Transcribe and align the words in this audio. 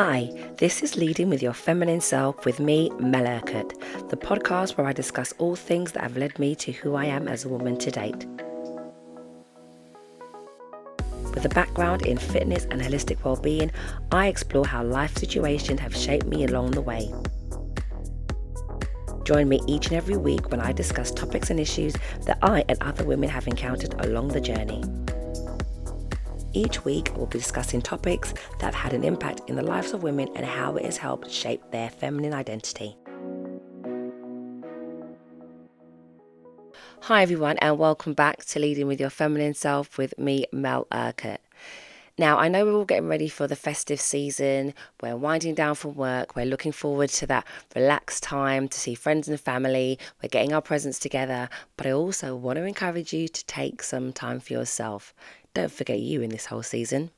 Hi, 0.00 0.30
this 0.58 0.84
is 0.84 0.96
Leading 0.96 1.28
with 1.28 1.42
Your 1.42 1.52
Feminine 1.52 2.00
Self 2.00 2.44
with 2.44 2.60
me, 2.60 2.88
Mel 3.00 3.26
Urquhart, 3.26 3.70
the 4.10 4.16
podcast 4.16 4.76
where 4.76 4.86
I 4.86 4.92
discuss 4.92 5.34
all 5.38 5.56
things 5.56 5.90
that 5.90 6.04
have 6.04 6.16
led 6.16 6.38
me 6.38 6.54
to 6.54 6.70
who 6.70 6.94
I 6.94 7.06
am 7.06 7.26
as 7.26 7.44
a 7.44 7.48
woman 7.48 7.76
to 7.78 7.90
date. 7.90 8.24
With 11.34 11.44
a 11.44 11.48
background 11.48 12.06
in 12.06 12.16
fitness 12.16 12.64
and 12.66 12.80
holistic 12.80 13.24
well-being, 13.24 13.72
I 14.12 14.28
explore 14.28 14.64
how 14.64 14.84
life 14.84 15.18
situations 15.18 15.80
have 15.80 15.96
shaped 15.96 16.26
me 16.26 16.44
along 16.44 16.70
the 16.70 16.80
way. 16.80 17.12
Join 19.24 19.48
me 19.48 19.60
each 19.66 19.86
and 19.86 19.96
every 19.96 20.16
week 20.16 20.52
when 20.52 20.60
I 20.60 20.70
discuss 20.70 21.10
topics 21.10 21.50
and 21.50 21.58
issues 21.58 21.96
that 22.24 22.38
I 22.40 22.64
and 22.68 22.80
other 22.82 23.04
women 23.04 23.30
have 23.30 23.48
encountered 23.48 23.94
along 24.06 24.28
the 24.28 24.40
journey. 24.40 24.84
Each 26.58 26.84
week, 26.84 27.12
we'll 27.14 27.26
be 27.26 27.38
discussing 27.38 27.80
topics 27.80 28.34
that 28.58 28.62
have 28.62 28.74
had 28.74 28.92
an 28.92 29.04
impact 29.04 29.48
in 29.48 29.54
the 29.54 29.62
lives 29.62 29.92
of 29.92 30.02
women 30.02 30.28
and 30.34 30.44
how 30.44 30.74
it 30.74 30.84
has 30.84 30.96
helped 30.96 31.30
shape 31.30 31.62
their 31.70 31.88
feminine 31.88 32.34
identity. 32.34 32.96
Hi, 37.02 37.22
everyone, 37.22 37.58
and 37.58 37.78
welcome 37.78 38.12
back 38.12 38.44
to 38.46 38.58
Leading 38.58 38.88
with 38.88 38.98
Your 38.98 39.08
Feminine 39.08 39.54
Self 39.54 39.98
with 39.98 40.18
me, 40.18 40.46
Mel 40.52 40.88
Urquhart. 40.92 41.40
Now, 42.20 42.38
I 42.38 42.48
know 42.48 42.64
we're 42.64 42.74
all 42.74 42.84
getting 42.84 43.06
ready 43.06 43.28
for 43.28 43.46
the 43.46 43.54
festive 43.54 44.00
season. 44.00 44.74
We're 45.00 45.16
winding 45.16 45.54
down 45.54 45.76
from 45.76 45.94
work. 45.94 46.34
We're 46.34 46.46
looking 46.46 46.72
forward 46.72 47.10
to 47.10 47.28
that 47.28 47.46
relaxed 47.76 48.24
time 48.24 48.66
to 48.66 48.80
see 48.80 48.96
friends 48.96 49.28
and 49.28 49.40
family. 49.40 50.00
We're 50.20 50.28
getting 50.28 50.52
our 50.52 50.60
presents 50.60 50.98
together. 50.98 51.48
But 51.76 51.86
I 51.86 51.92
also 51.92 52.34
want 52.34 52.56
to 52.56 52.64
encourage 52.64 53.12
you 53.12 53.28
to 53.28 53.46
take 53.46 53.84
some 53.84 54.12
time 54.12 54.40
for 54.40 54.52
yourself. 54.52 55.14
Don't 55.54 55.72
forget 55.72 55.98
you 55.98 56.22
in 56.22 56.30
this 56.30 56.46
whole 56.46 56.62
season. 56.62 57.10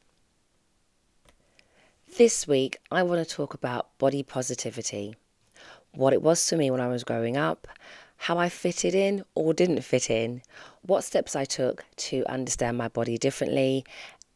This 2.16 2.46
week, 2.46 2.78
I 2.90 3.02
want 3.02 3.26
to 3.26 3.34
talk 3.34 3.54
about 3.54 3.96
body 3.98 4.22
positivity. 4.22 5.14
What 5.92 6.12
it 6.12 6.22
was 6.22 6.44
to 6.48 6.56
me 6.56 6.70
when 6.70 6.80
I 6.80 6.88
was 6.88 7.04
growing 7.04 7.36
up, 7.36 7.68
how 8.16 8.36
I 8.38 8.48
fitted 8.48 8.94
in 8.94 9.24
or 9.34 9.54
didn't 9.54 9.82
fit 9.82 10.10
in, 10.10 10.42
what 10.82 11.04
steps 11.04 11.34
I 11.34 11.44
took 11.44 11.84
to 11.96 12.24
understand 12.28 12.76
my 12.76 12.88
body 12.88 13.16
differently, 13.16 13.84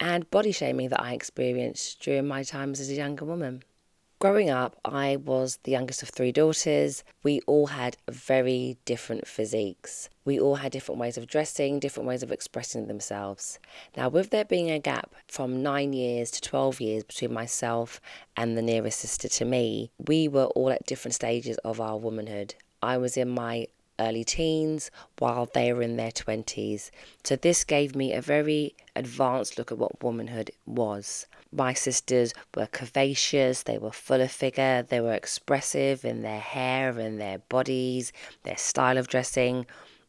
and 0.00 0.30
body 0.30 0.52
shaming 0.52 0.88
that 0.88 1.02
I 1.02 1.12
experienced 1.12 2.00
during 2.00 2.26
my 2.26 2.42
times 2.42 2.80
as 2.80 2.90
a 2.90 2.94
younger 2.94 3.24
woman. 3.24 3.62
Growing 4.24 4.48
up, 4.48 4.80
I 4.86 5.16
was 5.16 5.58
the 5.64 5.72
youngest 5.72 6.02
of 6.02 6.08
three 6.08 6.32
daughters. 6.32 7.04
We 7.22 7.42
all 7.46 7.66
had 7.66 7.98
very 8.10 8.78
different 8.86 9.26
physiques. 9.26 10.08
We 10.24 10.40
all 10.40 10.54
had 10.54 10.72
different 10.72 10.98
ways 10.98 11.18
of 11.18 11.26
dressing, 11.26 11.78
different 11.78 12.08
ways 12.08 12.22
of 12.22 12.32
expressing 12.32 12.86
themselves. 12.86 13.58
Now, 13.98 14.08
with 14.08 14.30
there 14.30 14.46
being 14.46 14.70
a 14.70 14.78
gap 14.78 15.14
from 15.28 15.62
nine 15.62 15.92
years 15.92 16.30
to 16.30 16.40
12 16.40 16.80
years 16.80 17.04
between 17.04 17.34
myself 17.34 18.00
and 18.34 18.56
the 18.56 18.62
nearest 18.62 19.00
sister 19.00 19.28
to 19.28 19.44
me, 19.44 19.90
we 19.98 20.26
were 20.26 20.46
all 20.56 20.70
at 20.70 20.86
different 20.86 21.14
stages 21.14 21.58
of 21.58 21.78
our 21.78 21.98
womanhood. 21.98 22.54
I 22.80 22.96
was 22.96 23.18
in 23.18 23.28
my 23.28 23.66
early 24.00 24.24
teens 24.24 24.90
while 25.18 25.50
they 25.52 25.70
were 25.74 25.82
in 25.82 25.96
their 25.96 26.10
20s. 26.10 26.90
So, 27.24 27.36
this 27.36 27.62
gave 27.62 27.94
me 27.94 28.14
a 28.14 28.22
very 28.22 28.74
advanced 28.96 29.58
look 29.58 29.70
at 29.70 29.76
what 29.76 30.02
womanhood 30.02 30.50
was. 30.64 31.26
My 31.56 31.72
sisters 31.72 32.34
were 32.56 32.66
curvaceous, 32.66 33.62
they 33.62 33.78
were 33.78 33.92
full 33.92 34.20
of 34.20 34.32
figure, 34.32 34.82
they 34.82 35.00
were 35.00 35.14
expressive 35.14 36.04
in 36.04 36.22
their 36.22 36.40
hair 36.40 36.98
and 36.98 37.20
their 37.20 37.38
bodies, 37.38 38.12
their 38.42 38.56
style 38.56 38.98
of 38.98 39.06
dressing, 39.06 39.64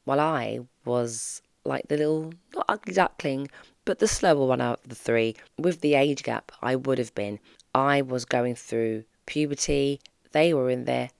while 0.06 0.20
I 0.20 0.62
was 0.86 1.44
like 1.64 1.88
the 1.88 1.98
little, 1.98 2.34
not 2.56 2.66
ugly 2.68 2.96
duckling, 2.96 3.50
but 3.86 4.00
the 4.00 4.08
slower 4.08 4.48
one 4.48 4.60
out 4.60 4.80
of 4.84 4.90
the 4.90 4.96
three. 4.96 5.36
With 5.60 5.82
the 5.82 5.94
age 5.94 6.24
gap, 6.24 6.52
I 6.64 6.76
would 6.76 6.98
have 6.98 7.14
been. 7.14 7.40
I 7.76 8.02
was 8.02 8.26
going 8.26 8.56
through 8.56 9.04
puberty, 9.28 10.00
they 10.32 10.52
were 10.52 10.72
in 10.72 10.86
their 10.86 11.12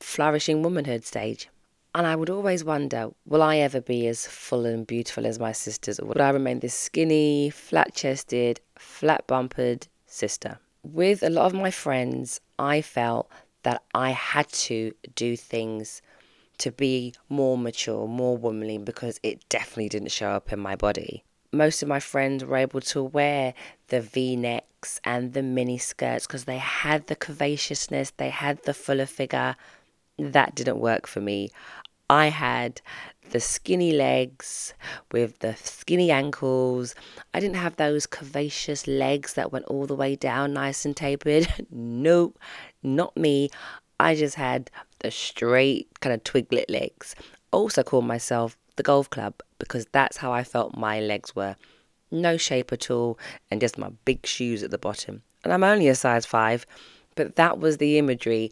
flourishing 0.00 0.62
womanhood 0.62 1.04
stage. 1.04 1.50
And 1.94 2.06
I 2.06 2.16
would 2.16 2.30
always 2.30 2.64
wonder, 2.64 3.10
will 3.26 3.42
I 3.42 3.56
ever 3.58 3.80
be 3.80 4.06
as 4.06 4.26
full 4.26 4.66
and 4.66 4.86
beautiful 4.86 5.26
as 5.26 5.38
my 5.38 5.52
sisters? 5.52 5.98
Or 5.98 6.06
would 6.06 6.20
I 6.20 6.30
remain 6.30 6.60
this 6.60 6.74
skinny, 6.74 7.50
flat 7.50 7.94
chested, 7.94 8.60
flat 8.78 9.26
bumpered 9.26 9.88
sister? 10.06 10.58
With 10.82 11.22
a 11.22 11.30
lot 11.30 11.46
of 11.46 11.54
my 11.54 11.70
friends, 11.70 12.40
I 12.58 12.82
felt 12.82 13.30
that 13.62 13.82
I 13.94 14.10
had 14.10 14.48
to 14.48 14.92
do 15.14 15.36
things 15.36 16.02
to 16.58 16.70
be 16.72 17.14
more 17.28 17.56
mature, 17.56 18.06
more 18.06 18.36
womanly, 18.36 18.78
because 18.78 19.18
it 19.22 19.48
definitely 19.48 19.88
didn't 19.88 20.12
show 20.12 20.30
up 20.30 20.52
in 20.52 20.58
my 20.58 20.76
body. 20.76 21.24
Most 21.52 21.82
of 21.82 21.88
my 21.88 22.00
friends 22.00 22.44
were 22.44 22.56
able 22.56 22.80
to 22.82 23.02
wear 23.02 23.54
the 23.88 24.00
v 24.00 24.36
necks 24.36 25.00
and 25.04 25.32
the 25.32 25.42
mini 25.42 25.78
skirts 25.78 26.26
because 26.26 26.44
they 26.44 26.58
had 26.58 27.06
the 27.06 27.16
curvaceousness, 27.16 28.12
they 28.16 28.28
had 28.28 28.62
the 28.64 28.74
fuller 28.74 29.06
figure, 29.06 29.56
that 30.18 30.54
didn't 30.54 30.80
work 30.80 31.06
for 31.06 31.20
me. 31.20 31.50
I 32.10 32.28
had 32.28 32.80
the 33.30 33.40
skinny 33.40 33.92
legs 33.92 34.72
with 35.12 35.38
the 35.40 35.54
skinny 35.56 36.10
ankles. 36.10 36.94
I 37.34 37.40
didn't 37.40 37.56
have 37.56 37.76
those 37.76 38.06
curvaceous 38.06 38.86
legs 38.86 39.34
that 39.34 39.52
went 39.52 39.66
all 39.66 39.86
the 39.86 39.94
way 39.94 40.16
down 40.16 40.54
nice 40.54 40.84
and 40.84 40.96
tapered. 40.96 41.66
nope, 41.70 42.38
not 42.82 43.16
me. 43.16 43.50
I 44.00 44.14
just 44.14 44.36
had 44.36 44.70
the 45.00 45.10
straight 45.10 45.88
kind 46.00 46.14
of 46.14 46.24
twiglet 46.24 46.70
legs. 46.70 47.14
Also 47.52 47.82
called 47.82 48.06
myself 48.06 48.56
the 48.76 48.82
golf 48.82 49.10
club 49.10 49.34
because 49.58 49.86
that's 49.92 50.16
how 50.16 50.32
I 50.32 50.44
felt 50.44 50.76
my 50.76 51.00
legs 51.00 51.34
were. 51.34 51.56
No 52.10 52.36
shape 52.36 52.72
at 52.72 52.90
all 52.90 53.18
and 53.50 53.60
just 53.60 53.76
my 53.76 53.90
big 54.04 54.24
shoes 54.24 54.62
at 54.62 54.70
the 54.70 54.78
bottom. 54.78 55.22
And 55.44 55.52
I'm 55.52 55.64
only 55.64 55.88
a 55.88 55.94
size 55.94 56.24
5, 56.24 56.64
but 57.14 57.36
that 57.36 57.58
was 57.58 57.76
the 57.76 57.98
imagery 57.98 58.50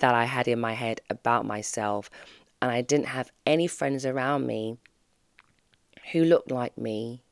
that 0.00 0.14
I 0.14 0.24
had 0.24 0.48
in 0.48 0.60
my 0.60 0.74
head 0.74 1.00
about 1.10 1.44
myself. 1.44 2.10
And 2.60 2.70
I 2.70 2.82
didn't 2.82 3.06
have 3.06 3.30
any 3.46 3.66
friends 3.66 4.04
around 4.04 4.46
me 4.46 4.78
who 6.12 6.24
looked 6.24 6.50
like 6.50 6.76
me 6.76 7.22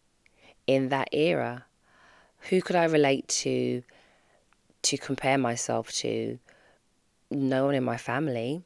in 0.66 0.88
that 0.90 1.08
era. 1.12 1.64
Who 2.50 2.62
could 2.62 2.76
I 2.76 2.84
relate 2.84 3.28
to 3.28 3.82
to 4.82 4.96
compare 4.96 5.38
myself 5.38 5.92
to? 5.94 6.38
No 7.30 7.64
one 7.64 7.74
in 7.74 7.82
my 7.82 7.96
family. 7.96 8.62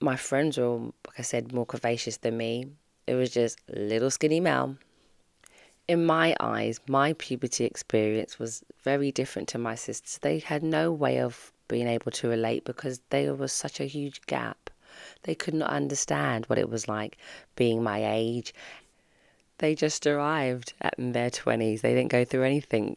My 0.00 0.16
friends 0.16 0.58
were, 0.58 0.78
like 0.78 1.18
I 1.18 1.22
said, 1.22 1.52
more 1.52 1.66
curvaceous 1.66 2.20
than 2.20 2.36
me. 2.36 2.66
It 3.06 3.14
was 3.14 3.30
just 3.30 3.58
little 3.68 4.10
skinny 4.10 4.40
Mel. 4.40 4.76
In 5.86 6.04
my 6.04 6.34
eyes, 6.40 6.80
my 6.88 7.12
puberty 7.14 7.64
experience 7.64 8.38
was 8.38 8.64
very 8.82 9.12
different 9.12 9.48
to 9.48 9.58
my 9.58 9.74
sisters. 9.74 10.18
They 10.18 10.38
had 10.40 10.62
no 10.62 10.92
way 10.92 11.20
of 11.20 11.52
being 11.70 11.86
able 11.86 12.10
to 12.10 12.28
relate 12.28 12.64
because 12.64 13.00
there 13.10 13.32
was 13.32 13.52
such 13.52 13.78
a 13.78 13.84
huge 13.84 14.20
gap. 14.26 14.70
They 15.22 15.36
could 15.36 15.54
not 15.54 15.70
understand 15.70 16.46
what 16.46 16.58
it 16.58 16.68
was 16.68 16.88
like 16.88 17.16
being 17.54 17.80
my 17.80 18.04
age. 18.04 18.52
They 19.58 19.76
just 19.76 20.04
arrived 20.04 20.72
at 20.80 20.94
their 20.98 21.30
20s. 21.30 21.80
They 21.80 21.94
didn't 21.94 22.10
go 22.10 22.24
through 22.24 22.42
anything, 22.42 22.96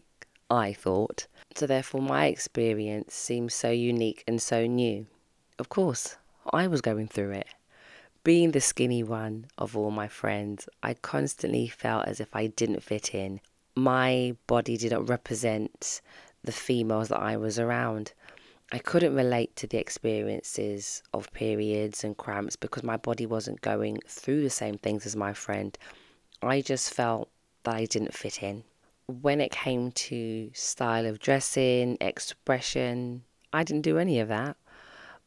I 0.49 0.73
thought. 0.73 1.27
So, 1.53 1.67
therefore, 1.67 2.01
my 2.01 2.25
experience 2.25 3.13
seems 3.13 3.53
so 3.53 3.69
unique 3.69 4.23
and 4.27 4.41
so 4.41 4.65
new. 4.65 5.05
Of 5.59 5.69
course, 5.69 6.17
I 6.51 6.65
was 6.65 6.81
going 6.81 7.09
through 7.09 7.33
it. 7.33 7.47
Being 8.23 8.51
the 8.51 8.61
skinny 8.61 9.03
one 9.03 9.45
of 9.55 9.77
all 9.77 9.91
my 9.91 10.07
friends, 10.07 10.67
I 10.81 10.95
constantly 10.95 11.67
felt 11.67 12.07
as 12.07 12.19
if 12.19 12.35
I 12.35 12.47
didn't 12.47 12.81
fit 12.81 13.13
in. 13.13 13.39
My 13.75 14.35
body 14.47 14.77
didn't 14.77 15.05
represent 15.05 16.01
the 16.43 16.51
females 16.51 17.09
that 17.09 17.19
I 17.19 17.37
was 17.37 17.59
around. 17.59 18.13
I 18.73 18.79
couldn't 18.79 19.13
relate 19.13 19.55
to 19.57 19.67
the 19.67 19.77
experiences 19.77 21.03
of 21.13 21.31
periods 21.31 22.03
and 22.03 22.17
cramps 22.17 22.55
because 22.55 22.81
my 22.81 22.97
body 22.97 23.27
wasn't 23.27 23.61
going 23.61 23.99
through 24.07 24.41
the 24.41 24.49
same 24.49 24.79
things 24.79 25.05
as 25.05 25.15
my 25.15 25.31
friend. 25.31 25.77
I 26.41 26.61
just 26.61 26.91
felt 26.91 27.29
that 27.65 27.75
I 27.75 27.85
didn't 27.85 28.15
fit 28.15 28.41
in. 28.41 28.63
When 29.05 29.41
it 29.41 29.51
came 29.51 29.91
to 29.91 30.49
style 30.55 31.05
of 31.05 31.19
dressing, 31.19 31.99
expression, 32.01 33.25
I 33.53 33.63
didn't 33.63 33.83
do 33.83 33.99
any 33.99 34.19
of 34.19 34.29
that. 34.29 34.57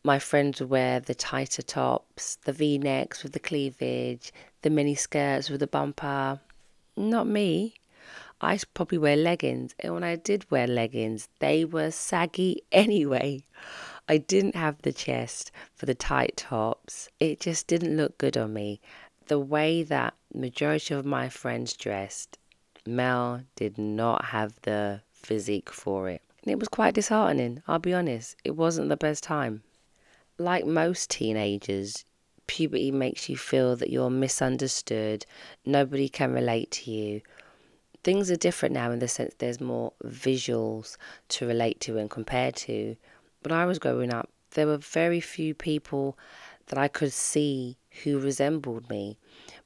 My 0.03 0.19
friends 0.19 0.59
would 0.59 0.71
wear 0.71 0.99
the 0.99 1.15
tighter 1.15 1.63
tops, 1.63 2.39
the 2.45 2.53
v 2.53 2.79
necks 2.79 3.23
with 3.23 3.31
the 3.31 3.39
cleavage, 3.39 4.33
the 4.63 4.71
mini 4.71 4.97
skirts 4.97 5.51
with 5.51 5.61
the 5.61 5.69
bumper. 5.69 6.41
Not 6.97 7.29
me. 7.29 7.75
I 8.41 8.59
probably 8.75 8.99
wear 8.99 9.17
leggings. 9.17 9.75
And 9.81 9.95
when 9.95 10.05
I 10.05 10.17
did 10.17 10.51
wear 10.51 10.67
leggings, 10.67 11.29
they 11.39 11.65
were 11.65 11.91
saggy 11.91 12.63
anyway. 12.73 13.45
I 14.09 14.19
didn't 14.19 14.55
have 14.55 14.83
the 14.83 14.93
chest 14.93 15.51
for 15.75 15.87
the 15.87 15.95
tight 15.95 16.37
tops. 16.37 17.09
It 17.19 17.41
just 17.41 17.67
didn't 17.67 17.97
look 17.97 18.19
good 18.19 18.37
on 18.37 18.53
me. 18.53 18.81
The 19.29 19.41
way 19.41 19.83
that 19.85 20.15
majority 20.35 20.93
of 20.95 21.07
my 21.07 21.31
friends 21.31 21.73
dressed, 21.73 22.39
Mel 22.87 23.43
did 23.57 23.79
not 23.79 24.27
have 24.27 24.61
the 24.63 25.01
physique 25.13 25.71
for 25.71 26.11
it. 26.11 26.21
And 26.43 26.53
it 26.53 26.59
was 26.59 26.69
quite 26.69 26.95
disheartening, 26.95 27.63
I'll 27.67 27.79
be 27.79 27.95
honest. 27.95 28.37
It 28.45 28.53
wasn't 28.53 28.91
the 28.91 28.97
best 28.97 29.25
time. 29.25 29.63
Like 30.39 30.67
most 30.67 31.11
teenagers, 31.11 32.05
puberty 32.47 32.93
makes 32.93 33.29
you 33.31 33.37
feel 33.37 33.75
that 33.77 33.91
you're 33.91 34.11
misunderstood, 34.11 35.25
nobody 35.65 36.09
can 36.09 36.33
relate 36.33 36.71
to 36.73 36.91
you 36.91 37.23
things 38.07 38.31
are 38.31 38.37
different 38.37 38.73
now 38.73 38.93
in 38.93 39.01
the 39.01 39.09
sense 39.09 39.35
there's 39.39 39.61
more 39.61 39.93
visuals 40.05 40.97
to 41.27 41.45
relate 41.45 41.81
to 41.81 41.99
and 41.99 42.09
compare 42.09 42.53
to. 42.53 42.97
When 43.43 43.51
I 43.51 43.67
was 43.67 43.81
growing 43.81 44.15
up, 44.15 44.31
there 44.53 44.69
were 44.69 44.77
very 44.77 45.19
few 45.19 45.55
people 45.55 46.17
that 46.69 46.79
I 46.79 46.87
could 46.87 47.13
see 47.13 47.79
who 48.05 48.21
resembled 48.21 48.89
me. 48.89 49.19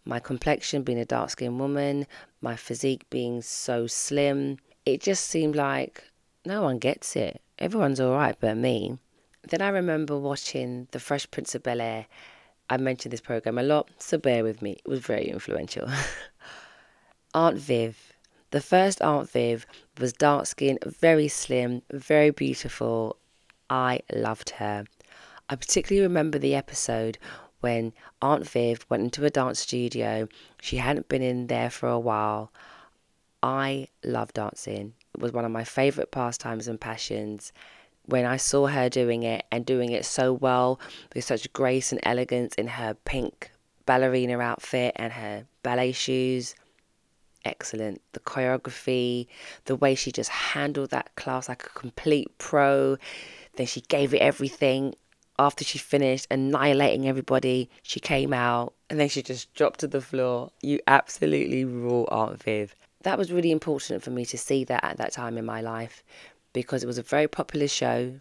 My 0.07 0.21
complexion 0.21 0.85
being 0.85 0.99
a 0.99 1.05
dark 1.05 1.29
skinned 1.29 1.61
woman, 1.61 2.07
my 2.41 2.57
physique 2.57 3.05
being 3.11 3.43
so 3.43 3.87
slim, 3.87 4.57
it 4.87 5.03
just 5.03 5.27
seemed 5.27 5.55
like 5.55 6.03
no 6.47 6.63
one 6.63 6.79
gets 6.79 7.17
it. 7.17 7.43
Everyone's 7.59 8.01
all 8.01 8.15
right 8.15 8.37
but 8.41 8.57
me. 8.57 8.97
Then 9.51 9.61
I 9.61 9.69
remember 9.69 10.17
watching 10.19 10.89
The 10.93 10.99
Fresh 10.99 11.31
Prince 11.31 11.55
of 11.55 11.63
Bel 11.63 11.83
Air. 11.83 12.07
I 12.71 12.79
mentioned 12.79 13.13
this 13.13 13.21
program 13.21 13.59
a 13.59 13.63
lot, 13.63 13.91
so 13.99 14.17
bear 14.17 14.43
with 14.43 14.63
me. 14.63 14.81
It 14.83 14.89
was 14.89 15.01
very 15.01 15.29
influential. 15.29 15.91
Aunt 17.35 17.59
Viv. 17.59 18.10
The 18.53 18.61
first 18.61 19.01
Aunt 19.01 19.31
Viv 19.31 19.65
was 20.01 20.13
dark 20.13 20.47
skinned, 20.47 20.81
very 20.85 21.29
slim, 21.29 21.83
very 21.93 22.31
beautiful. 22.31 23.17
I 23.69 24.01
loved 24.13 24.51
her. 24.51 24.87
I 25.49 25.55
particularly 25.55 26.03
remember 26.03 26.39
the 26.39 26.57
episode 26.57 27.19
when 27.61 27.93
Aunt 28.21 28.49
Viv 28.49 28.85
went 28.89 29.05
into 29.05 29.25
a 29.25 29.31
dance 29.31 29.61
studio. 29.61 30.27
She 30.61 30.79
hadn't 30.79 31.09
been 31.09 31.23
in 31.23 31.47
there 31.47 31.71
for 31.71 31.89
a 31.89 31.99
while. 31.99 32.51
I 33.41 33.87
love 34.03 34.33
dancing. 34.33 34.95
It 35.15 35.21
was 35.21 35.33
one 35.33 35.45
of 35.45 35.53
my 35.53 35.65
favourite 35.65 36.11
pastimes 36.11 36.67
and 36.67 36.81
passions. 36.81 37.53
When 38.07 38.25
I 38.25 38.37
saw 38.37 38.67
her 38.67 38.89
doing 38.89 39.23
it 39.23 39.45
and 39.53 39.65
doing 39.65 39.93
it 39.93 40.05
so 40.05 40.33
well 40.33 40.81
with 41.15 41.25
such 41.25 41.53
grace 41.53 41.93
and 41.93 42.01
elegance 42.03 42.55
in 42.57 42.67
her 42.67 42.95
pink 42.95 43.53
ballerina 43.87 44.41
outfit 44.41 44.93
and 44.97 45.13
her 45.13 45.47
ballet 45.63 45.93
shoes, 45.93 46.57
excellent. 47.45 48.01
The 48.13 48.21
choreography, 48.21 49.27
the 49.65 49.77
way 49.77 49.95
she 49.95 50.13
just 50.13 50.31
handled 50.31 50.91
that 50.91 51.15
class 51.17 51.49
like 51.49 51.65
a 51.65 51.69
complete 51.71 52.37
pro. 52.39 52.97
Then 53.57 53.67
she 53.67 53.83
gave 53.83 54.15
it 54.15 54.19
everything. 54.23 54.95
After 55.39 55.65
she 55.65 55.79
finished 55.79 56.27
annihilating 56.31 57.09
everybody, 57.09 57.71
she 57.83 57.99
came 57.99 58.35
out 58.35 58.75
and 58.91 59.01
then 59.01 59.09
she 59.09 59.23
just 59.23 59.53
dropped 59.55 59.81
to 59.81 59.87
the 59.87 60.03
floor. 60.03 60.51
You 60.61 60.81
absolutely 60.87 61.65
rule, 61.65 62.07
Aunt 62.13 62.43
Viv. 62.43 62.75
That 63.03 63.17
was 63.17 63.33
really 63.33 63.51
important 63.51 64.03
for 64.03 64.11
me 64.11 64.27
to 64.27 64.37
see 64.37 64.65
that 64.65 64.85
at 64.85 64.99
that 64.99 65.13
time 65.13 65.39
in 65.39 65.47
my 65.47 65.63
life 65.63 66.05
because 66.53 66.83
it 66.83 66.87
was 66.87 66.99
a 66.99 67.03
very 67.03 67.29
popular 67.29 67.69
show. 67.69 68.21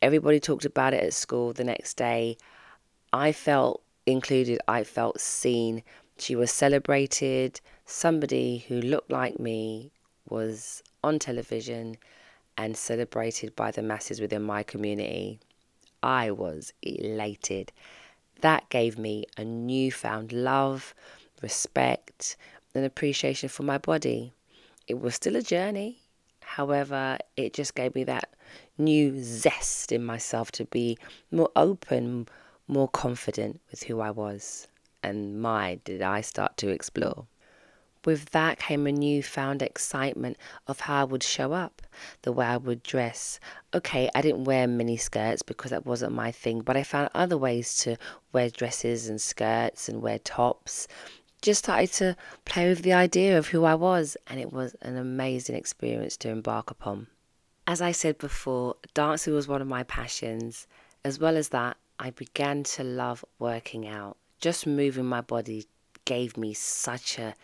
Everybody 0.00 0.38
talked 0.38 0.64
about 0.64 0.94
it 0.94 1.02
at 1.02 1.14
school 1.14 1.52
the 1.52 1.64
next 1.64 1.94
day. 1.94 2.36
I 3.12 3.32
felt 3.32 3.82
included, 4.04 4.60
I 4.68 4.84
felt 4.84 5.20
seen. 5.20 5.82
She 6.18 6.36
was 6.36 6.50
celebrated. 6.50 7.60
Somebody 7.88 8.64
who 8.66 8.80
looked 8.80 9.12
like 9.12 9.38
me 9.38 9.92
was 10.28 10.82
on 11.04 11.20
television 11.20 11.96
and 12.58 12.76
celebrated 12.76 13.54
by 13.54 13.70
the 13.70 13.80
masses 13.80 14.20
within 14.20 14.42
my 14.42 14.64
community. 14.64 15.38
I 16.02 16.32
was 16.32 16.72
elated. 16.82 17.70
That 18.40 18.68
gave 18.70 18.98
me 18.98 19.26
a 19.36 19.44
newfound 19.44 20.32
love, 20.32 20.96
respect, 21.40 22.36
and 22.74 22.84
appreciation 22.84 23.48
for 23.48 23.62
my 23.62 23.78
body. 23.78 24.32
It 24.88 24.98
was 24.98 25.14
still 25.14 25.36
a 25.36 25.42
journey. 25.42 26.00
However, 26.40 27.18
it 27.36 27.54
just 27.54 27.76
gave 27.76 27.94
me 27.94 28.02
that 28.02 28.30
new 28.76 29.22
zest 29.22 29.92
in 29.92 30.04
myself 30.04 30.50
to 30.52 30.64
be 30.64 30.98
more 31.30 31.50
open, 31.54 32.26
more 32.66 32.88
confident 32.88 33.60
with 33.70 33.84
who 33.84 34.00
I 34.00 34.10
was. 34.10 34.66
And 35.04 35.40
my, 35.40 35.78
did 35.84 36.02
I 36.02 36.20
start 36.20 36.56
to 36.56 36.68
explore. 36.68 37.26
With 38.06 38.30
that 38.30 38.60
came 38.60 38.86
a 38.86 38.92
newfound 38.92 39.62
excitement 39.62 40.36
of 40.68 40.78
how 40.78 41.00
I 41.00 41.04
would 41.04 41.24
show 41.24 41.52
up, 41.52 41.82
the 42.22 42.30
way 42.30 42.46
I 42.46 42.56
would 42.56 42.84
dress. 42.84 43.40
Okay, 43.74 44.08
I 44.14 44.22
didn't 44.22 44.44
wear 44.44 44.68
mini 44.68 44.96
skirts 44.96 45.42
because 45.42 45.72
that 45.72 45.84
wasn't 45.84 46.14
my 46.14 46.30
thing, 46.30 46.60
but 46.60 46.76
I 46.76 46.84
found 46.84 47.10
other 47.16 47.36
ways 47.36 47.76
to 47.78 47.96
wear 48.32 48.48
dresses 48.48 49.08
and 49.08 49.20
skirts 49.20 49.88
and 49.88 50.02
wear 50.02 50.20
tops. 50.20 50.86
Just 51.42 51.64
started 51.64 51.92
to 51.94 52.16
play 52.44 52.68
with 52.68 52.82
the 52.82 52.92
idea 52.92 53.36
of 53.36 53.48
who 53.48 53.64
I 53.64 53.74
was, 53.74 54.16
and 54.28 54.38
it 54.38 54.52
was 54.52 54.76
an 54.82 54.96
amazing 54.96 55.56
experience 55.56 56.16
to 56.18 56.28
embark 56.28 56.70
upon. 56.70 57.08
As 57.66 57.82
I 57.82 57.90
said 57.90 58.18
before, 58.18 58.76
dancing 58.94 59.34
was 59.34 59.48
one 59.48 59.60
of 59.60 59.66
my 59.66 59.82
passions. 59.82 60.68
As 61.04 61.18
well 61.18 61.36
as 61.36 61.48
that, 61.48 61.76
I 61.98 62.10
began 62.10 62.62
to 62.62 62.84
love 62.84 63.24
working 63.40 63.84
out. 63.84 64.16
Just 64.40 64.64
moving 64.64 65.06
my 65.06 65.22
body 65.22 65.66
gave 66.04 66.36
me 66.36 66.54
such 66.54 67.18
a 67.18 67.34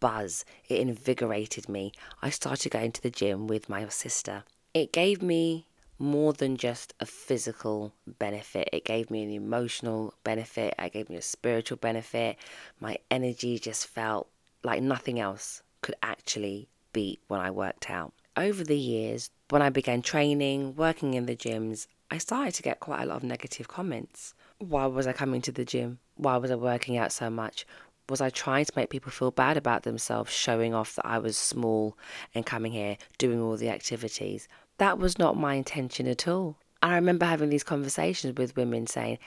buzz. 0.00 0.44
It 0.68 0.80
invigorated 0.80 1.68
me. 1.68 1.92
I 2.22 2.30
started 2.30 2.72
going 2.72 2.92
to 2.92 3.02
the 3.02 3.10
gym 3.10 3.46
with 3.46 3.68
my 3.68 3.88
sister. 3.88 4.44
It 4.74 4.92
gave 4.92 5.22
me 5.22 5.66
more 5.98 6.32
than 6.32 6.56
just 6.56 6.94
a 7.00 7.06
physical 7.06 7.92
benefit. 8.18 8.68
It 8.72 8.84
gave 8.84 9.10
me 9.10 9.22
an 9.22 9.30
emotional 9.30 10.14
benefit. 10.24 10.74
It 10.78 10.92
gave 10.92 11.08
me 11.08 11.16
a 11.16 11.22
spiritual 11.22 11.78
benefit. 11.78 12.36
My 12.80 12.98
energy 13.10 13.58
just 13.58 13.86
felt 13.86 14.28
like 14.62 14.82
nothing 14.82 15.18
else 15.18 15.62
could 15.80 15.94
actually 16.02 16.68
beat 16.92 17.20
when 17.28 17.40
I 17.40 17.50
worked 17.50 17.88
out. 17.88 18.12
Over 18.36 18.64
the 18.64 18.76
years, 18.76 19.30
when 19.48 19.62
I 19.62 19.70
began 19.70 20.02
training, 20.02 20.76
working 20.76 21.14
in 21.14 21.26
the 21.26 21.36
gyms, 21.36 21.86
I 22.10 22.18
started 22.18 22.54
to 22.54 22.62
get 22.62 22.80
quite 22.80 23.02
a 23.02 23.06
lot 23.06 23.16
of 23.16 23.24
negative 23.24 23.68
comments. 23.68 24.34
Why 24.58 24.86
was 24.86 25.06
I 25.06 25.12
coming 25.12 25.40
to 25.42 25.52
the 25.52 25.64
gym? 25.64 25.98
Why 26.16 26.36
was 26.36 26.50
I 26.50 26.54
working 26.54 26.96
out 26.96 27.12
so 27.12 27.30
much? 27.30 27.66
Was 28.08 28.20
I 28.20 28.30
trying 28.30 28.64
to 28.64 28.72
make 28.76 28.90
people 28.90 29.10
feel 29.10 29.30
bad 29.30 29.56
about 29.56 29.82
themselves, 29.82 30.32
showing 30.32 30.74
off 30.74 30.94
that 30.96 31.06
I 31.06 31.18
was 31.18 31.36
small 31.36 31.96
and 32.34 32.46
coming 32.46 32.72
here, 32.72 32.96
doing 33.18 33.40
all 33.40 33.56
the 33.56 33.70
activities? 33.70 34.48
That 34.78 34.98
was 34.98 35.18
not 35.18 35.36
my 35.36 35.54
intention 35.54 36.06
at 36.06 36.28
all. 36.28 36.56
I 36.82 36.94
remember 36.94 37.26
having 37.26 37.48
these 37.48 37.64
conversations 37.64 38.36
with 38.36 38.56
women 38.56 38.86
saying, 38.86 39.18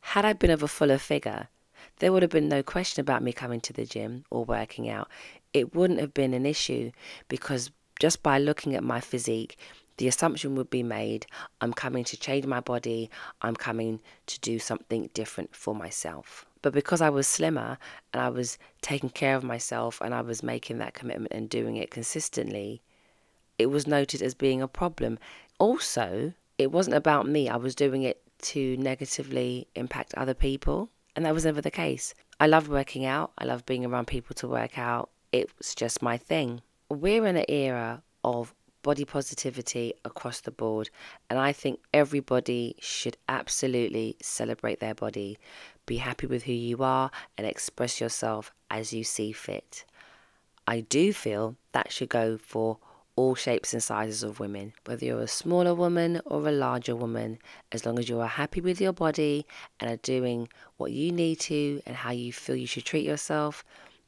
had 0.00 0.24
I 0.24 0.32
been 0.32 0.50
of 0.50 0.62
a 0.62 0.68
fuller 0.68 0.98
figure, 0.98 1.48
there 1.98 2.12
would 2.12 2.22
have 2.22 2.30
been 2.30 2.48
no 2.48 2.62
question 2.62 3.00
about 3.00 3.22
me 3.22 3.32
coming 3.32 3.60
to 3.62 3.72
the 3.72 3.84
gym 3.84 4.24
or 4.30 4.44
working 4.44 4.88
out. 4.88 5.08
It 5.52 5.74
wouldn't 5.74 6.00
have 6.00 6.14
been 6.14 6.34
an 6.34 6.46
issue 6.46 6.92
because 7.28 7.70
just 7.98 8.22
by 8.22 8.38
looking 8.38 8.74
at 8.74 8.82
my 8.82 9.00
physique, 9.00 9.58
the 9.98 10.08
assumption 10.08 10.54
would 10.54 10.70
be 10.70 10.82
made 10.82 11.26
I'm 11.60 11.74
coming 11.74 12.04
to 12.04 12.16
change 12.16 12.46
my 12.46 12.60
body, 12.60 13.10
I'm 13.42 13.54
coming 13.54 14.00
to 14.26 14.40
do 14.40 14.58
something 14.58 15.10
different 15.12 15.54
for 15.54 15.74
myself. 15.74 16.46
But 16.62 16.72
because 16.72 17.00
I 17.00 17.10
was 17.10 17.26
slimmer 17.26 17.78
and 18.12 18.22
I 18.22 18.28
was 18.28 18.58
taking 18.82 19.10
care 19.10 19.36
of 19.36 19.44
myself 19.44 20.00
and 20.00 20.14
I 20.14 20.20
was 20.20 20.42
making 20.42 20.78
that 20.78 20.94
commitment 20.94 21.32
and 21.32 21.48
doing 21.48 21.76
it 21.76 21.90
consistently, 21.90 22.82
it 23.58 23.66
was 23.66 23.86
noted 23.86 24.22
as 24.22 24.34
being 24.34 24.60
a 24.62 24.68
problem. 24.68 25.18
Also, 25.58 26.32
it 26.58 26.72
wasn't 26.72 26.96
about 26.96 27.26
me. 27.26 27.48
I 27.48 27.56
was 27.56 27.74
doing 27.74 28.02
it 28.02 28.22
to 28.42 28.76
negatively 28.76 29.68
impact 29.74 30.14
other 30.14 30.34
people. 30.34 30.90
And 31.16 31.24
that 31.26 31.34
was 31.34 31.44
never 31.44 31.60
the 31.60 31.70
case. 31.70 32.14
I 32.38 32.46
love 32.46 32.68
working 32.68 33.04
out. 33.04 33.32
I 33.38 33.44
love 33.44 33.66
being 33.66 33.84
around 33.84 34.06
people 34.06 34.34
to 34.36 34.48
work 34.48 34.78
out. 34.78 35.10
It 35.32 35.50
was 35.58 35.74
just 35.74 36.02
my 36.02 36.16
thing. 36.16 36.62
We're 36.88 37.26
in 37.26 37.36
an 37.36 37.44
era 37.48 38.02
of 38.24 38.54
body 38.82 39.04
positivity 39.04 39.92
across 40.04 40.40
the 40.40 40.50
board. 40.50 40.90
And 41.28 41.38
I 41.38 41.52
think 41.52 41.80
everybody 41.92 42.76
should 42.80 43.16
absolutely 43.28 44.16
celebrate 44.22 44.80
their 44.80 44.94
body 44.94 45.38
be 45.90 45.96
happy 45.96 46.28
with 46.28 46.44
who 46.44 46.52
you 46.52 46.84
are 46.84 47.10
and 47.36 47.44
express 47.44 48.00
yourself 48.00 48.52
as 48.70 48.92
you 48.92 49.02
see 49.02 49.32
fit. 49.32 49.84
I 50.64 50.82
do 50.82 51.12
feel 51.12 51.56
that 51.72 51.90
should 51.90 52.08
go 52.08 52.38
for 52.38 52.78
all 53.16 53.34
shapes 53.34 53.72
and 53.72 53.82
sizes 53.82 54.22
of 54.22 54.38
women, 54.38 54.72
whether 54.84 55.04
you're 55.04 55.20
a 55.20 55.26
smaller 55.26 55.74
woman 55.74 56.20
or 56.26 56.46
a 56.46 56.52
larger 56.52 56.94
woman, 56.94 57.40
as 57.72 57.84
long 57.84 57.98
as 57.98 58.08
you 58.08 58.20
are 58.20 58.28
happy 58.28 58.60
with 58.60 58.80
your 58.80 58.92
body 58.92 59.44
and 59.80 59.90
are 59.90 59.96
doing 59.96 60.48
what 60.76 60.92
you 60.92 61.10
need 61.10 61.40
to 61.40 61.82
and 61.86 61.96
how 61.96 62.12
you 62.12 62.32
feel 62.32 62.54
you 62.54 62.68
should 62.68 62.84
treat 62.84 63.04
yourself, 63.04 63.64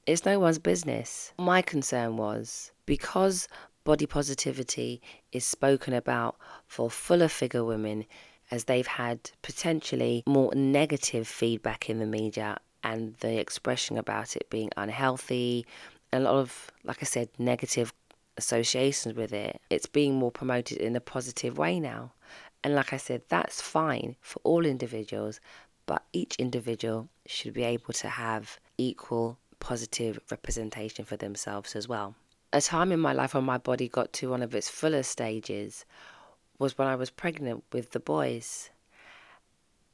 it's 0.06 0.24
no 0.24 0.38
one's 0.38 0.60
business. 0.60 1.32
My 1.36 1.62
concern 1.62 2.16
was 2.16 2.70
because 2.86 3.48
body 3.82 4.06
positivity 4.06 5.02
is 5.32 5.44
spoken 5.44 5.94
about 5.94 6.36
for 6.64 6.88
fuller 6.88 7.26
figure 7.26 7.64
women, 7.64 8.04
as 8.52 8.64
they've 8.64 8.86
had 8.86 9.30
potentially 9.40 10.22
more 10.26 10.54
negative 10.54 11.26
feedback 11.26 11.88
in 11.88 11.98
the 11.98 12.06
media 12.06 12.58
and 12.84 13.14
the 13.20 13.40
expression 13.40 13.96
about 13.96 14.36
it 14.36 14.48
being 14.50 14.70
unhealthy, 14.76 15.66
a 16.12 16.20
lot 16.20 16.34
of, 16.34 16.70
like 16.84 16.98
I 17.00 17.06
said, 17.06 17.30
negative 17.38 17.94
associations 18.36 19.14
with 19.14 19.32
it. 19.32 19.58
It's 19.70 19.86
being 19.86 20.14
more 20.16 20.30
promoted 20.30 20.76
in 20.78 20.94
a 20.94 21.00
positive 21.00 21.56
way 21.56 21.80
now. 21.80 22.12
And 22.62 22.74
like 22.74 22.92
I 22.92 22.98
said, 22.98 23.22
that's 23.28 23.62
fine 23.62 24.16
for 24.20 24.40
all 24.44 24.66
individuals, 24.66 25.40
but 25.86 26.04
each 26.12 26.36
individual 26.36 27.08
should 27.26 27.54
be 27.54 27.64
able 27.64 27.94
to 27.94 28.08
have 28.08 28.60
equal 28.76 29.38
positive 29.60 30.20
representation 30.30 31.06
for 31.06 31.16
themselves 31.16 31.74
as 31.74 31.88
well. 31.88 32.16
A 32.52 32.60
time 32.60 32.92
in 32.92 33.00
my 33.00 33.14
life 33.14 33.32
when 33.32 33.44
my 33.44 33.56
body 33.56 33.88
got 33.88 34.12
to 34.14 34.28
one 34.28 34.42
of 34.42 34.54
its 34.54 34.68
fullest 34.68 35.10
stages 35.10 35.86
was 36.62 36.78
when 36.78 36.86
I 36.86 36.94
was 36.94 37.10
pregnant 37.10 37.64
with 37.72 37.90
the 37.90 37.98
boys. 37.98 38.70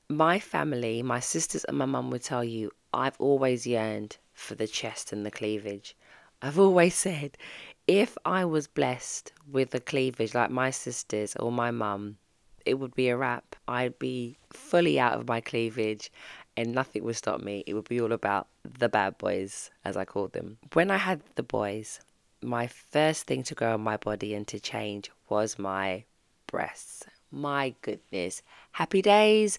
My 0.06 0.38
family, 0.38 1.02
my 1.02 1.18
sisters 1.18 1.64
and 1.64 1.78
my 1.78 1.86
mum 1.86 2.10
would 2.10 2.22
tell 2.22 2.44
you, 2.44 2.72
I've 2.92 3.18
always 3.18 3.66
yearned 3.66 4.18
for 4.34 4.54
the 4.54 4.66
chest 4.66 5.10
and 5.10 5.24
the 5.24 5.30
cleavage. 5.30 5.96
I've 6.42 6.58
always 6.66 6.94
said 6.94 7.38
if 7.86 8.18
I 8.26 8.44
was 8.44 8.66
blessed 8.66 9.32
with 9.50 9.74
a 9.74 9.80
cleavage 9.80 10.34
like 10.34 10.50
my 10.50 10.68
sisters 10.68 11.34
or 11.36 11.50
my 11.50 11.70
mum, 11.70 12.18
it 12.66 12.74
would 12.74 12.94
be 12.94 13.08
a 13.08 13.16
wrap. 13.16 13.56
I'd 13.66 13.98
be 13.98 14.36
fully 14.52 15.00
out 15.00 15.14
of 15.14 15.26
my 15.26 15.40
cleavage 15.40 16.12
and 16.54 16.74
nothing 16.74 17.02
would 17.04 17.16
stop 17.16 17.40
me. 17.40 17.64
It 17.66 17.72
would 17.72 17.88
be 17.88 17.98
all 17.98 18.12
about 18.12 18.46
the 18.78 18.90
bad 18.90 19.16
boys, 19.16 19.70
as 19.86 19.96
I 19.96 20.04
called 20.04 20.34
them. 20.34 20.58
When 20.74 20.90
I 20.90 20.98
had 20.98 21.22
the 21.36 21.42
boys, 21.42 22.00
my 22.42 22.66
first 22.66 23.26
thing 23.26 23.42
to 23.44 23.54
grow 23.54 23.72
on 23.72 23.80
my 23.80 23.96
body 23.96 24.34
and 24.34 24.46
to 24.48 24.60
change 24.60 25.10
was 25.30 25.58
my 25.58 26.04
breasts. 26.48 27.04
My 27.30 27.74
goodness. 27.82 28.42
Happy 28.72 29.00
days. 29.00 29.58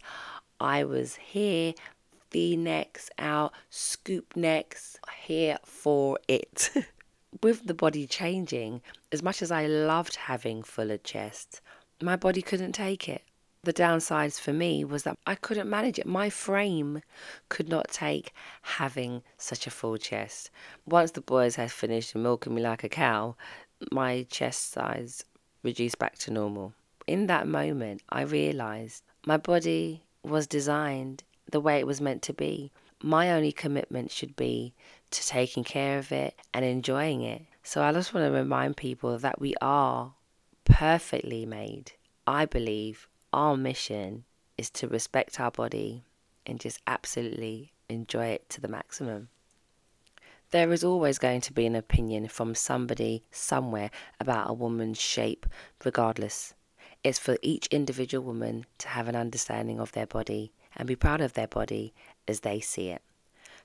I 0.59 0.83
was 0.83 1.15
here, 1.15 1.73
V 2.31 2.57
necks 2.57 3.09
out, 3.17 3.53
scoop 3.69 4.35
necks, 4.35 4.97
here 5.23 5.57
for 5.63 6.19
it. 6.27 6.69
With 7.43 7.65
the 7.65 7.73
body 7.73 8.07
changing, 8.07 8.81
as 9.11 9.23
much 9.23 9.41
as 9.41 9.51
I 9.51 9.67
loved 9.67 10.15
having 10.15 10.63
fuller 10.63 10.97
chests, 10.97 11.61
my 12.01 12.15
body 12.15 12.41
couldn't 12.41 12.73
take 12.73 13.07
it. 13.07 13.23
The 13.63 13.73
downsides 13.73 14.39
for 14.39 14.53
me 14.53 14.83
was 14.83 15.03
that 15.03 15.17
I 15.27 15.35
couldn't 15.35 15.69
manage 15.69 15.99
it. 15.99 16.05
My 16.05 16.29
frame 16.29 17.01
could 17.49 17.69
not 17.69 17.89
take 17.89 18.33
having 18.61 19.21
such 19.37 19.67
a 19.67 19.71
full 19.71 19.97
chest. 19.97 20.49
Once 20.85 21.11
the 21.11 21.21
boys 21.21 21.55
had 21.55 21.71
finished 21.71 22.15
milking 22.15 22.55
me 22.55 22.61
like 22.61 22.83
a 22.83 22.89
cow, 22.89 23.35
my 23.91 24.25
chest 24.29 24.71
size 24.71 25.23
reduced 25.61 25.99
back 25.99 26.17
to 26.19 26.31
normal. 26.31 26.73
In 27.09 27.25
that 27.25 27.47
moment, 27.47 28.03
I 28.07 28.21
realized 28.21 29.01
my 29.25 29.37
body 29.37 30.03
was 30.21 30.45
designed 30.45 31.23
the 31.49 31.59
way 31.59 31.79
it 31.79 31.87
was 31.87 31.99
meant 31.99 32.21
to 32.21 32.33
be. 32.33 32.71
My 33.01 33.31
only 33.31 33.51
commitment 33.51 34.11
should 34.11 34.35
be 34.35 34.75
to 35.09 35.25
taking 35.25 35.63
care 35.63 35.97
of 35.97 36.11
it 36.11 36.35
and 36.53 36.63
enjoying 36.63 37.23
it. 37.23 37.41
So 37.63 37.81
I 37.81 37.93
just 37.93 38.13
want 38.13 38.27
to 38.27 38.31
remind 38.31 38.77
people 38.77 39.17
that 39.17 39.41
we 39.41 39.55
are 39.59 40.13
perfectly 40.65 41.47
made. 41.47 41.93
I 42.27 42.45
believe 42.45 43.07
our 43.33 43.57
mission 43.57 44.25
is 44.55 44.69
to 44.69 44.87
respect 44.87 45.39
our 45.39 45.49
body 45.49 46.03
and 46.45 46.59
just 46.59 46.79
absolutely 46.85 47.73
enjoy 47.89 48.27
it 48.27 48.47
to 48.49 48.61
the 48.61 48.67
maximum. 48.67 49.29
There 50.51 50.71
is 50.71 50.83
always 50.83 51.17
going 51.17 51.41
to 51.41 51.53
be 51.53 51.65
an 51.65 51.75
opinion 51.75 52.27
from 52.27 52.53
somebody 52.53 53.23
somewhere 53.31 53.89
about 54.19 54.47
a 54.47 54.53
woman's 54.53 55.01
shape, 55.01 55.47
regardless. 55.83 56.53
It's 57.03 57.19
for 57.19 57.37
each 57.41 57.67
individual 57.67 58.25
woman 58.25 58.65
to 58.79 58.89
have 58.89 59.07
an 59.07 59.15
understanding 59.15 59.79
of 59.79 59.93
their 59.93 60.07
body 60.07 60.51
and 60.75 60.87
be 60.87 60.95
proud 60.95 61.21
of 61.21 61.33
their 61.33 61.47
body 61.47 61.93
as 62.27 62.41
they 62.41 62.59
see 62.59 62.89
it. 62.89 63.01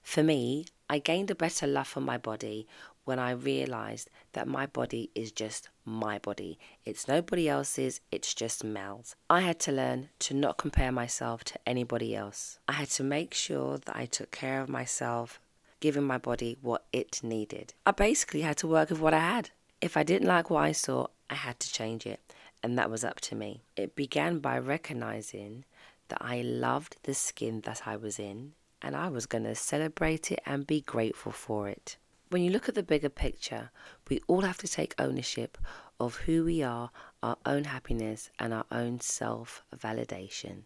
For 0.02 0.22
me, 0.22 0.66
I 0.88 0.98
gained 0.98 1.30
a 1.30 1.34
better 1.34 1.66
love 1.66 1.88
for 1.88 2.00
my 2.00 2.18
body 2.18 2.68
when 3.04 3.18
I 3.18 3.30
realized 3.32 4.08
that 4.32 4.46
my 4.46 4.66
body 4.66 5.10
is 5.14 5.32
just 5.32 5.68
my 5.84 6.18
body. 6.18 6.58
It's 6.84 7.08
nobody 7.08 7.48
else's, 7.48 8.00
it's 8.12 8.34
just 8.34 8.62
Mel's. 8.62 9.16
I 9.28 9.40
had 9.40 9.58
to 9.60 9.72
learn 9.72 10.10
to 10.20 10.34
not 10.34 10.58
compare 10.58 10.92
myself 10.92 11.42
to 11.44 11.58
anybody 11.66 12.14
else. 12.14 12.58
I 12.68 12.72
had 12.72 12.90
to 12.90 13.02
make 13.02 13.34
sure 13.34 13.78
that 13.78 13.96
I 13.96 14.06
took 14.06 14.30
care 14.30 14.60
of 14.60 14.68
myself, 14.68 15.40
giving 15.80 16.04
my 16.04 16.18
body 16.18 16.56
what 16.62 16.84
it 16.92 17.20
needed. 17.22 17.74
I 17.84 17.90
basically 17.90 18.42
had 18.42 18.58
to 18.58 18.68
work 18.68 18.90
with 18.90 19.00
what 19.00 19.14
I 19.14 19.20
had. 19.20 19.50
If 19.80 19.96
I 19.96 20.02
didn't 20.02 20.28
like 20.28 20.50
what 20.50 20.64
I 20.64 20.72
saw, 20.72 21.08
I 21.28 21.34
had 21.34 21.60
to 21.60 21.72
change 21.72 22.06
it, 22.06 22.20
and 22.64 22.78
that 22.78 22.90
was 22.90 23.04
up 23.04 23.20
to 23.20 23.34
me. 23.34 23.60
It 23.76 23.94
began 23.94 24.38
by 24.38 24.58
recognizing 24.58 25.66
that 26.08 26.22
I 26.22 26.40
loved 26.40 26.96
the 27.02 27.12
skin 27.12 27.60
that 27.66 27.82
I 27.86 27.96
was 27.96 28.18
in, 28.18 28.54
and 28.80 28.96
I 28.96 29.08
was 29.08 29.26
going 29.26 29.44
to 29.44 29.54
celebrate 29.54 30.32
it 30.32 30.40
and 30.46 30.66
be 30.66 30.80
grateful 30.80 31.30
for 31.30 31.68
it. 31.68 31.98
When 32.30 32.42
you 32.42 32.50
look 32.50 32.66
at 32.66 32.74
the 32.74 32.82
bigger 32.82 33.10
picture, 33.10 33.70
we 34.08 34.22
all 34.28 34.40
have 34.40 34.56
to 34.58 34.66
take 34.66 34.94
ownership 34.98 35.58
of 36.00 36.16
who 36.16 36.42
we 36.42 36.62
are, 36.62 36.90
our 37.22 37.36
own 37.44 37.64
happiness, 37.64 38.30
and 38.38 38.54
our 38.54 38.64
own 38.72 38.98
self 39.00 39.62
validation. 39.76 40.62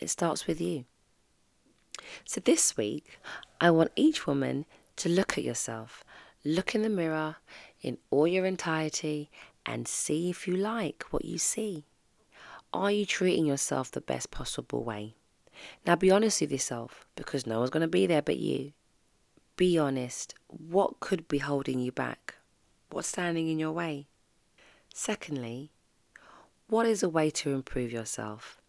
It 0.00 0.08
starts 0.08 0.46
with 0.46 0.58
you. 0.58 0.86
So 2.24 2.40
this 2.40 2.78
week, 2.78 3.18
I 3.60 3.70
want 3.70 3.92
each 3.94 4.26
woman 4.26 4.64
to 4.96 5.10
look 5.10 5.36
at 5.36 5.44
yourself, 5.44 6.02
look 6.46 6.74
in 6.74 6.80
the 6.80 6.88
mirror 6.88 7.36
in 7.82 7.98
all 8.10 8.26
your 8.26 8.46
entirety, 8.46 9.30
and 9.66 9.88
see 9.88 10.30
if 10.30 10.46
you 10.46 10.56
like 10.56 11.04
what 11.10 11.24
you 11.24 11.38
see. 11.38 11.84
Are 12.72 12.90
you 12.90 13.06
treating 13.06 13.46
yourself 13.46 13.90
the 13.90 14.00
best 14.00 14.30
possible 14.30 14.82
way? 14.84 15.14
Now 15.86 15.96
be 15.96 16.10
honest 16.10 16.40
with 16.40 16.52
yourself 16.52 17.06
because 17.14 17.46
no 17.46 17.58
one's 17.58 17.70
going 17.70 17.82
to 17.82 17.88
be 17.88 18.06
there 18.06 18.22
but 18.22 18.38
you. 18.38 18.72
Be 19.56 19.78
honest. 19.78 20.34
What 20.48 20.98
could 21.00 21.28
be 21.28 21.38
holding 21.38 21.78
you 21.78 21.92
back? 21.92 22.34
What's 22.90 23.08
standing 23.08 23.48
in 23.48 23.58
your 23.58 23.72
way? 23.72 24.08
Secondly, 24.92 25.70
what 26.68 26.86
is 26.86 27.02
a 27.02 27.08
way 27.08 27.30
to 27.30 27.52
improve 27.52 27.92
yourself? 27.92 28.60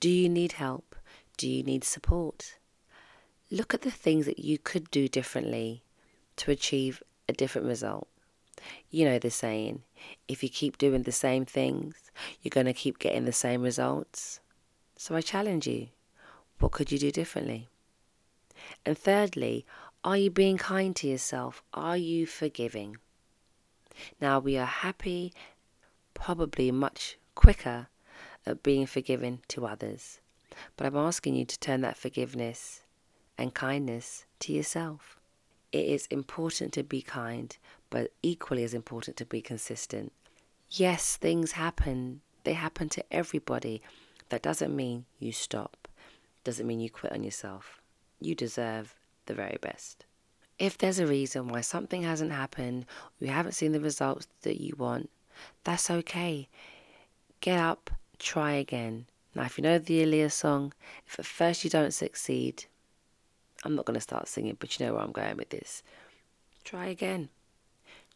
Do 0.00 0.08
you 0.08 0.28
need 0.28 0.52
help? 0.52 0.96
Do 1.36 1.48
you 1.48 1.62
need 1.62 1.84
support? 1.84 2.58
Look 3.50 3.74
at 3.74 3.82
the 3.82 3.90
things 3.90 4.26
that 4.26 4.40
you 4.40 4.58
could 4.58 4.90
do 4.90 5.06
differently 5.06 5.82
to 6.36 6.50
achieve 6.50 7.02
a 7.28 7.32
different 7.32 7.66
result. 7.66 8.08
You 8.90 9.04
know 9.04 9.18
the 9.18 9.30
saying 9.30 9.82
if 10.28 10.42
you 10.42 10.48
keep 10.48 10.78
doing 10.78 11.02
the 11.02 11.12
same 11.12 11.44
things, 11.44 11.94
you're 12.40 12.50
going 12.50 12.66
to 12.66 12.72
keep 12.72 12.98
getting 12.98 13.24
the 13.24 13.32
same 13.32 13.62
results. 13.62 14.40
So 14.96 15.14
I 15.14 15.20
challenge 15.20 15.66
you 15.66 15.88
what 16.58 16.72
could 16.72 16.90
you 16.90 16.98
do 16.98 17.10
differently? 17.10 17.68
And 18.84 18.96
thirdly, 18.96 19.66
are 20.02 20.16
you 20.16 20.30
being 20.30 20.56
kind 20.56 20.96
to 20.96 21.06
yourself? 21.06 21.62
Are 21.74 21.96
you 21.96 22.26
forgiving? 22.26 22.96
Now, 24.20 24.38
we 24.38 24.56
are 24.56 24.66
happy, 24.66 25.32
probably 26.14 26.70
much 26.70 27.18
quicker 27.34 27.88
at 28.46 28.62
being 28.62 28.86
forgiven 28.86 29.40
to 29.48 29.66
others. 29.66 30.20
But 30.76 30.86
I'm 30.86 30.96
asking 30.96 31.34
you 31.34 31.44
to 31.44 31.58
turn 31.58 31.82
that 31.82 31.98
forgiveness 31.98 32.82
and 33.36 33.52
kindness 33.52 34.24
to 34.40 34.52
yourself. 34.52 35.18
It 35.72 35.84
is 35.86 36.06
important 36.06 36.72
to 36.74 36.82
be 36.82 37.02
kind, 37.02 37.56
but 37.90 38.12
equally 38.22 38.64
as 38.64 38.74
important 38.74 39.16
to 39.16 39.24
be 39.24 39.40
consistent. 39.40 40.12
Yes, 40.70 41.16
things 41.16 41.52
happen. 41.52 42.20
They 42.44 42.54
happen 42.54 42.88
to 42.90 43.04
everybody. 43.10 43.82
That 44.28 44.42
doesn't 44.42 44.74
mean 44.74 45.04
you 45.18 45.32
stop. 45.32 45.88
Doesn't 46.44 46.66
mean 46.66 46.80
you 46.80 46.90
quit 46.90 47.12
on 47.12 47.24
yourself 47.24 47.80
you 48.20 48.34
deserve 48.34 48.94
the 49.26 49.34
very 49.34 49.58
best. 49.60 50.04
If 50.58 50.78
there's 50.78 50.98
a 50.98 51.06
reason 51.06 51.48
why 51.48 51.60
something 51.60 52.02
hasn't 52.02 52.32
happened, 52.32 52.86
you 53.20 53.28
haven't 53.28 53.52
seen 53.52 53.72
the 53.72 53.80
results 53.80 54.26
that 54.42 54.60
you 54.60 54.74
want, 54.78 55.10
that's 55.64 55.90
okay. 55.90 56.48
Get 57.40 57.60
up, 57.60 57.90
try 58.18 58.52
again. 58.52 59.06
Now, 59.34 59.44
if 59.44 59.58
you 59.58 59.62
know 59.62 59.78
the 59.78 60.02
Aaliyah 60.02 60.32
song, 60.32 60.72
if 61.06 61.18
at 61.18 61.26
first 61.26 61.62
you 61.62 61.68
don't 61.68 61.92
succeed, 61.92 62.64
I'm 63.64 63.74
not 63.74 63.84
going 63.84 63.96
to 63.96 64.00
start 64.00 64.28
singing, 64.28 64.56
but 64.58 64.78
you 64.78 64.86
know 64.86 64.94
where 64.94 65.02
I'm 65.02 65.12
going 65.12 65.36
with 65.36 65.50
this. 65.50 65.82
Try 66.64 66.86
again. 66.86 67.28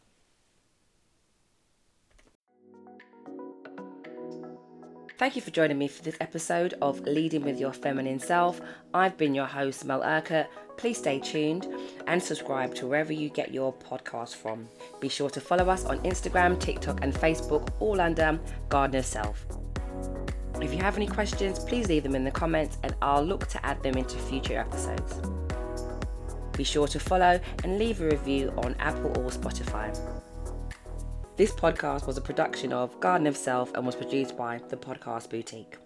Thank 5.17 5.35
you 5.35 5.41
for 5.41 5.51
joining 5.51 5.77
me 5.77 5.89
for 5.89 6.01
this 6.01 6.15
episode 6.21 6.75
of 6.81 7.01
Leading 7.01 7.43
with 7.43 7.59
Your 7.59 7.73
Feminine 7.73 8.19
Self. 8.19 8.61
I've 8.93 9.17
been 9.17 9.35
your 9.35 9.47
host, 9.47 9.83
Mel 9.83 10.01
Urquhart. 10.01 10.47
Please 10.77 10.97
stay 10.97 11.19
tuned 11.19 11.67
and 12.07 12.23
subscribe 12.23 12.73
to 12.75 12.87
wherever 12.87 13.11
you 13.11 13.29
get 13.29 13.53
your 13.53 13.73
podcast 13.73 14.35
from. 14.35 14.69
Be 15.01 15.09
sure 15.09 15.29
to 15.31 15.41
follow 15.41 15.69
us 15.69 15.83
on 15.83 15.99
Instagram, 16.03 16.57
TikTok, 16.57 17.03
and 17.03 17.13
Facebook, 17.13 17.67
all 17.81 17.99
under 17.99 18.39
Garden 18.69 18.99
of 18.99 19.05
Self. 19.05 19.45
If 20.61 20.73
you 20.73 20.79
have 20.79 20.97
any 20.97 21.07
questions, 21.07 21.59
please 21.59 21.87
leave 21.87 22.03
them 22.03 22.15
in 22.15 22.23
the 22.23 22.31
comments 22.31 22.77
and 22.83 22.93
I'll 23.01 23.23
look 23.23 23.47
to 23.47 23.65
add 23.65 23.81
them 23.81 23.95
into 23.95 24.17
future 24.17 24.59
episodes. 24.59 25.21
Be 26.57 26.65
sure 26.65 26.87
to 26.87 26.99
follow 26.99 27.39
and 27.63 27.79
leave 27.79 28.01
a 28.01 28.05
review 28.05 28.53
on 28.57 28.75
Apple 28.79 29.11
or 29.17 29.29
Spotify. 29.29 29.97
This 31.37 31.53
podcast 31.53 32.05
was 32.05 32.17
a 32.17 32.21
production 32.21 32.73
of 32.73 32.99
Garden 32.99 33.25
of 33.25 33.37
Self 33.37 33.73
and 33.73 33.85
was 33.85 33.95
produced 33.95 34.35
by 34.35 34.59
The 34.67 34.75
Podcast 34.75 35.29
Boutique. 35.29 35.77